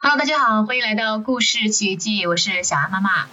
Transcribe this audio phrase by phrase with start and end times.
[0.00, 3.26] Hello，大家好，欢迎来到故事奇遇记，我是小安妈妈。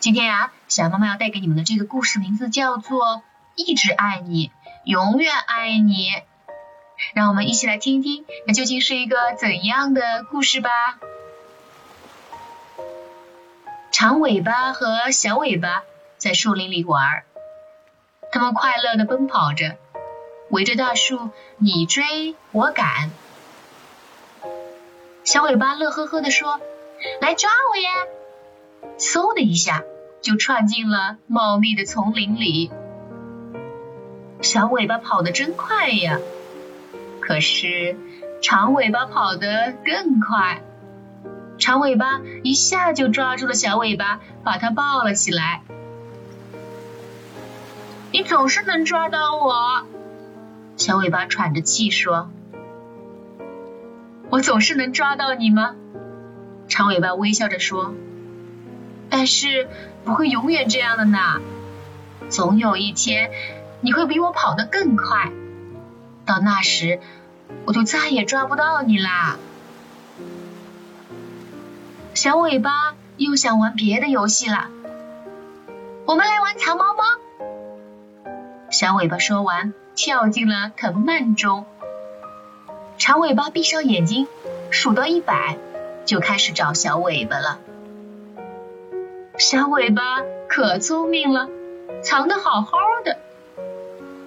[0.00, 3.06] 今天呀，小安妈妈要带给你们的这个故事名字叫做
[3.54, 4.50] 《一直爱你，
[4.84, 6.10] 永远爱你》。
[7.14, 10.70] 让我们一起来听一听，那究竟是一个怎样的故事吧？
[13.92, 15.84] 长尾巴和小尾巴
[16.18, 17.22] 在树林里玩，
[18.32, 19.76] 他们快乐的奔跑着，
[20.50, 23.12] 围着大树你追我赶。
[25.30, 26.60] 小尾巴乐呵呵地说
[27.22, 27.88] ：“来抓我呀！”
[28.98, 29.84] 嗖的一下
[30.20, 32.72] 就窜进了茂密的丛林里。
[34.40, 36.18] 小尾巴跑得真快呀，
[37.20, 37.96] 可是
[38.42, 40.64] 长尾巴跑得更快。
[41.60, 45.62] 长尾巴一下就抓住了小尾巴，把它抱了起来。
[48.10, 49.86] 你总是能抓到我，
[50.76, 52.32] 小尾巴喘着气说。
[54.30, 55.74] 我总是能抓到你吗？
[56.68, 57.94] 长尾巴微笑着说。
[59.08, 59.68] 但是
[60.04, 61.18] 不会永远这样的呢。
[62.28, 63.32] 总有一天，
[63.80, 65.32] 你会比我跑得更快。
[66.24, 67.00] 到那时，
[67.64, 69.36] 我就再也抓不到你啦。
[72.14, 74.68] 小尾巴又想玩别的游戏了。
[76.06, 77.02] 我们来玩藏猫猫。
[78.70, 81.66] 小尾巴说完，跳进了藤蔓中。
[83.00, 84.28] 长尾巴闭上眼睛，
[84.70, 85.56] 数到一百，
[86.04, 87.58] 就开始找小尾巴了。
[89.38, 90.02] 小尾巴
[90.50, 91.48] 可聪明了，
[92.02, 93.16] 藏得好好的。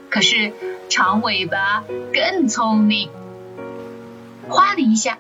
[0.10, 0.54] 可是
[0.90, 3.12] 长尾巴更聪明，
[4.50, 5.20] 哗的一下，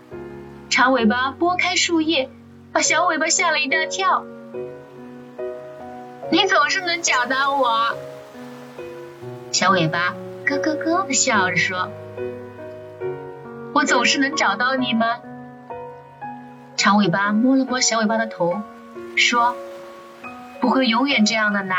[0.71, 2.31] 长尾巴拨开树叶，
[2.71, 4.25] 把小尾巴吓了一大跳。
[6.31, 7.95] 你总是能找到我，
[9.51, 11.91] 小尾巴咯咯咯的笑着说。
[13.73, 15.19] 我总是能找到你吗？
[16.77, 18.61] 长尾巴摸了摸小尾巴的头，
[19.15, 19.55] 说
[20.61, 21.75] ：“不会永远这样的呢，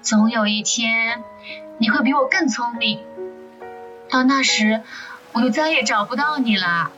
[0.00, 1.22] 总有一天
[1.78, 3.00] 你会比我更聪明，
[4.08, 4.80] 到那时
[5.32, 6.90] 我就再也找不到你了。”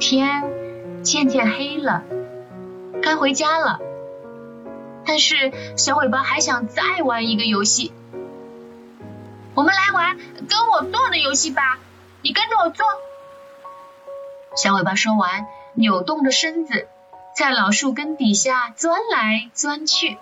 [0.00, 0.42] 天
[1.02, 2.02] 渐渐黑了，
[3.02, 3.78] 该回家了。
[5.04, 7.92] 但是小尾巴还想再玩一个游戏。
[9.54, 10.16] 我们来玩
[10.48, 11.78] 跟我做的游戏吧，
[12.22, 12.86] 你跟着我做。
[14.56, 16.88] 小尾巴说完，扭动着身子，
[17.36, 20.18] 在老树根底下钻来钻去。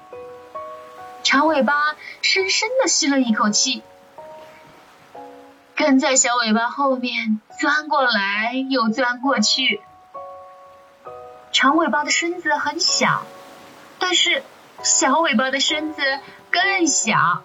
[1.22, 1.74] 长尾巴
[2.22, 3.82] 深深的吸了一口气，
[5.76, 9.80] 跟在小尾巴后面钻过来又钻过去。
[11.52, 13.22] 长尾巴的身子很小，
[13.98, 14.42] 但是
[14.82, 16.02] 小尾巴的身子
[16.50, 17.42] 更小。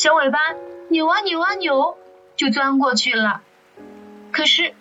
[0.00, 0.38] 小尾巴
[0.90, 1.98] 扭啊扭啊扭，
[2.36, 3.42] 就钻过去了。
[4.30, 4.72] 可是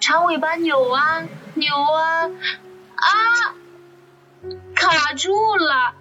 [0.00, 2.30] 长尾巴扭啊扭啊
[2.94, 3.12] 啊，
[4.74, 5.92] 卡住了。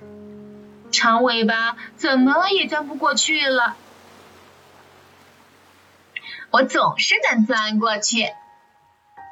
[0.90, 3.76] 长尾巴怎么也钻不过去了。
[6.52, 8.30] 我总是能钻过去。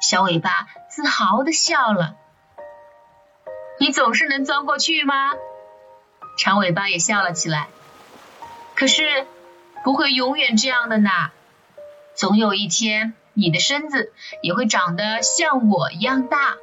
[0.02, 2.14] 小尾巴自豪的笑了。
[3.78, 5.32] 你总是能钻过去吗？
[6.36, 7.68] 长尾巴也笑了起来。
[8.80, 9.26] 可是
[9.84, 11.10] 不会永远这样的呢，
[12.14, 14.10] 总有一天你的身子
[14.42, 16.56] 也会长得像我一样大。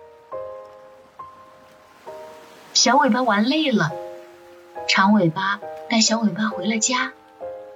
[2.74, 3.92] 小尾巴玩累了，
[4.90, 5.60] 长尾巴
[5.92, 7.14] 带小尾巴回了家，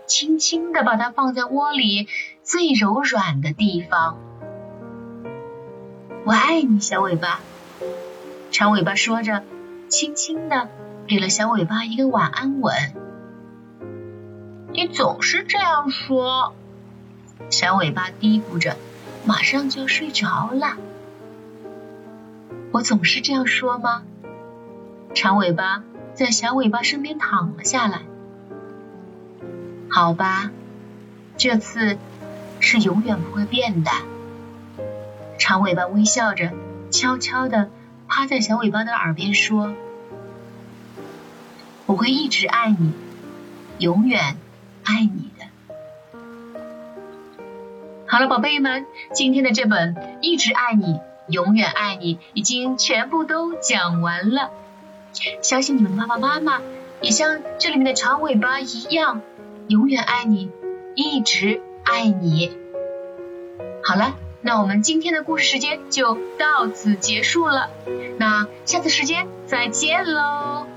[0.08, 2.08] 轻轻的把它放在窝里
[2.42, 4.18] 最柔软的地方。
[6.26, 7.42] 我爱你，小尾巴。
[8.52, 9.44] 长尾巴说着，
[9.88, 10.68] 轻轻的
[11.08, 12.74] 给了小尾巴一个晚安吻。
[14.74, 16.54] 你总是这样说，
[17.50, 18.78] 小尾巴嘀咕着，
[19.26, 20.78] 马上就要睡着了。
[22.72, 24.04] 我总是这样说吗？
[25.14, 25.84] 长尾巴
[26.14, 28.04] 在小尾巴身边躺了下来。
[29.90, 30.52] 好吧，
[31.36, 31.98] 这次
[32.62, 33.92] 是永远不会变的。
[35.38, 36.54] 长尾巴微笑着，
[36.92, 37.70] 悄悄的
[38.08, 39.74] 趴在小尾巴的耳边说
[41.88, 42.94] ：“我会一直爱你，
[43.78, 44.38] 永远。”
[44.84, 45.46] 爱你的，
[48.08, 54.52] 好了，宝贝们，今天的这本《一直爱你，永远爱你》已经全部都讲完了。
[55.42, 56.62] 相信你们爸爸妈妈
[57.02, 59.22] 也像这里面的长尾巴一样，
[59.68, 60.50] 永远爱你，
[60.96, 62.52] 一直爱你。
[63.84, 67.70] 好了，那我们今天的故事时间就到此结束了，
[68.18, 70.68] 那下次时间再见喽。